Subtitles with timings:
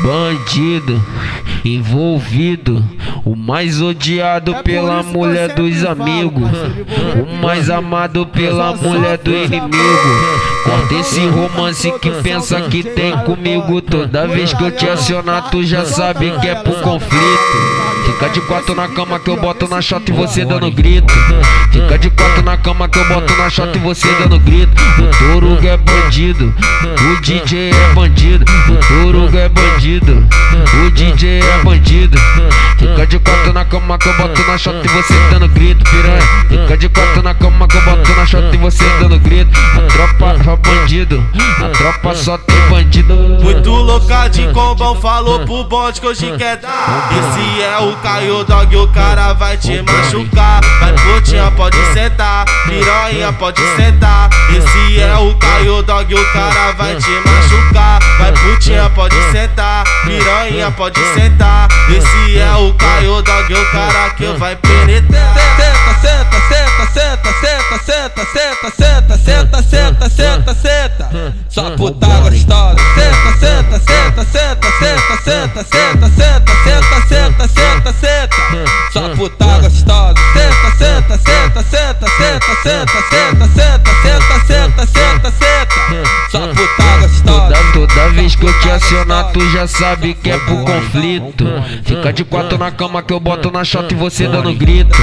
[0.00, 1.00] Bandido,
[1.64, 2.82] envolvido,
[3.24, 6.50] o mais odiado pela mulher dos amigos,
[7.14, 10.42] o mais amado pela mulher do inimigo.
[10.64, 13.82] Corta esse romance que pensa que tem comigo.
[13.82, 17.82] Toda vez que eu te acionar, tu já sabe que é pro conflito.
[18.06, 21.12] Fica de quatro na cama que eu boto na chata e você dando grito.
[21.70, 24.72] Fica de quatro na cama que eu boto na chata e você dando grito.
[26.12, 26.54] Bandido,
[27.10, 28.44] o DJ é bandido.
[28.68, 30.28] O Torugo é bandido,
[30.84, 32.18] o DJ é bandido.
[32.92, 36.20] Fica de quatro na cama que eu boto na chata e você dando grito, piranha.
[36.46, 39.50] Fica de quatro na cama que eu boto na chata e você dando grito.
[39.74, 41.26] A tropa é bandido,
[41.58, 43.14] a tropa só tem bandido.
[43.14, 47.10] Muito louca de combão, falou pro bonde que hoje quer dar.
[47.12, 50.60] Esse é o Caio Dog, o cara vai te machucar.
[50.78, 54.28] Vai putinha, pode sentar, piranha, pode sentar.
[54.50, 57.98] Esse é o Caio Dog, o cara vai te machucar.
[58.18, 60.21] Vai putinha, pode sentar, piranha,
[60.76, 61.68] pode sentar.
[61.88, 65.34] Esse é o Caio Dog, o cara que vai penetrar.
[65.56, 71.34] Senta, senta, senta, senta, senta, senta, senta, senta, senta, senta, senta.
[71.48, 72.76] Só puta gostosa.
[72.94, 78.36] Senta, senta, senta, senta, senta, senta, senta, senta, senta, senta, senta, senta.
[78.92, 80.14] Só puta gostosa.
[80.32, 86.30] Senta, senta, senta, senta, senta, senta, senta, senta, senta, senta, senta, senta.
[86.30, 86.91] Só puta.
[88.02, 91.46] Toda, vez que eu te acionar, tu já sabe que é pro conflito.
[91.84, 94.96] Fica de quatro na cama que eu boto na chota e você dando grito.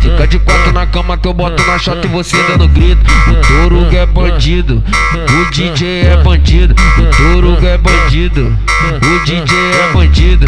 [0.00, 3.02] Fica de quatro na cama que eu boto na chota e você dando grito.
[3.28, 4.82] O Torugo é bandido,
[5.12, 6.74] o DJ é bandido.
[6.98, 10.46] O Torugo é bandido, o DJ é bandido.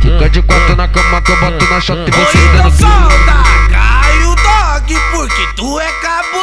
[0.00, 2.82] Fica de quatro na cama que eu boto na chota e você dando grito.
[2.82, 6.41] solta, Caio Dog, porque tu é cabuloso.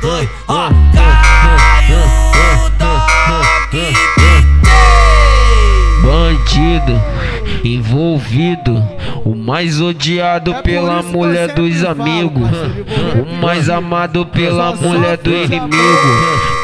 [0.00, 0.68] Doido, ó,
[2.78, 3.10] Dog
[3.70, 3.94] DJ.
[6.02, 7.02] Bandido,
[7.62, 8.82] envolvido,
[9.24, 12.48] o mais odiado pela mulher dos amigos,
[13.14, 15.70] o mais amado pela mulher do inimigo.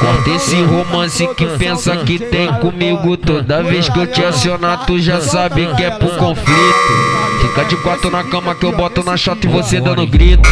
[0.01, 3.19] Corta esse romance que pensa que tem comigo.
[3.19, 7.16] Toda vez que eu te acionar, tu já sabe que é pro conflito.
[7.57, 10.47] Fica de quatro na cama que eu boto na chota e você dando grito.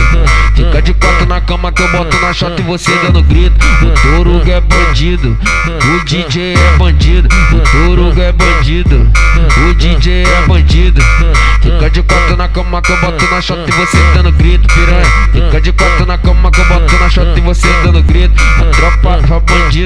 [0.55, 3.55] Fica de quatro na cama que eu boto na chota e você dando grito.
[3.83, 5.37] O Torugo é bandido,
[5.69, 7.29] o DJ é bandido.
[7.53, 9.13] O Torugo é bandido,
[9.69, 11.03] o DJ é bandido.
[11.61, 15.07] Fica de quatro na cama que eu boto na chota e você dando grito, piranha.
[15.31, 16.84] Fica de quatro na cama que eu boto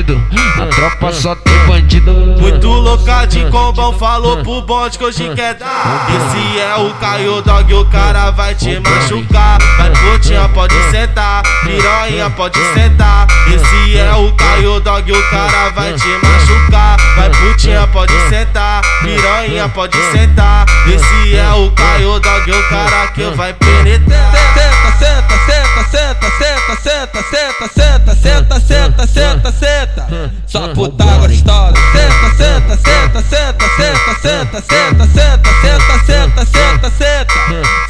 [0.03, 0.23] bandido,
[0.61, 2.13] a tropa só tem bandido.
[2.13, 6.07] Muito louca de combão, falou pro bonde que hoje quer dar.
[6.09, 9.59] Esse é o Caio Dog, o cara vai te machucar.
[9.77, 13.27] Vai putinha, pode sentar, piranha, pode sentar.
[13.49, 16.97] Esse é o Caio Dog, o cara vai te machucar.
[17.17, 20.67] Vai putinha, pode sentar, piranha, pode sentar.
[20.87, 24.68] Esse é o Caio Dog, o cara que vai penetrar.
[24.99, 30.07] Senta, senta, senta, senta, senta, senta, senta, senta, senta, senta, senta, senta.
[30.47, 31.73] Só puta gostosa.
[31.93, 37.35] Senta, senta, senta, senta, senta, senta, senta, senta, senta, senta, senta, senta.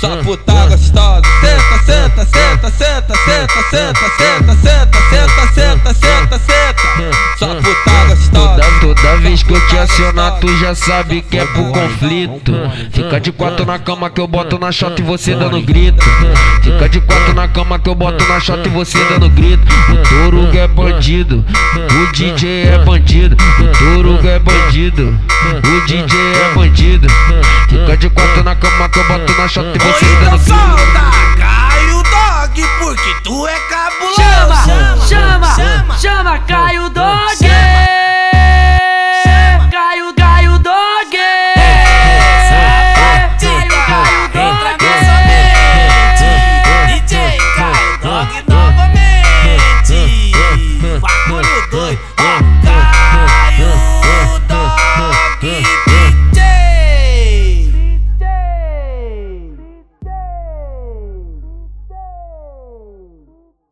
[0.01, 1.23] Só puta gostosa.
[1.41, 6.58] Senta, senta, senta, senta, senta, senta, senta, senta, senta, senta, senta, senta
[9.19, 12.53] vez que eu te acionar, tu já sabe que é pro conflito.
[12.91, 16.05] Fica de quatro na cama que eu boto na shot e você dando grito.
[16.63, 19.63] Fica de quatro na cama que eu boto na shot e você dando grito.
[19.91, 23.37] O touro é bandido, o DJ é bandido.
[23.61, 27.09] O touro é bandido, o DJ é bandido.
[27.69, 30.49] Fica de quatro na cama que eu boto na shot e você dando grito.
[30.49, 34.21] Solta, tá cai o dog, porque tu é cabuloso.
[34.21, 37.48] Chama, chama, chama, chama, cai o dog.